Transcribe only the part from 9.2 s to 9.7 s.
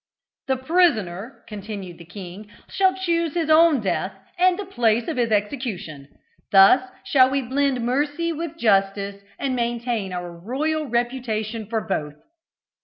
and